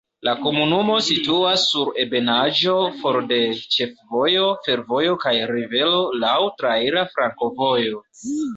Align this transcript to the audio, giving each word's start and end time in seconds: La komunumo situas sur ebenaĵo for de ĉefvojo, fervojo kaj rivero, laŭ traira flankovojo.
La 0.27 0.31
komunumo 0.43 0.93
situas 1.07 1.65
sur 1.73 1.91
ebenaĵo 2.03 2.73
for 3.03 3.19
de 3.33 3.39
ĉefvojo, 3.77 4.49
fervojo 4.65 5.15
kaj 5.27 5.37
rivero, 5.55 6.03
laŭ 6.27 6.35
traira 6.63 7.07
flankovojo. 7.15 8.05